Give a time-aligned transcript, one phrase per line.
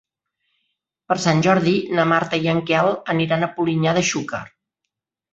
[1.11, 4.41] Per Sant Jordi na Marta i en Quel aniran a Polinyà de Xúquer.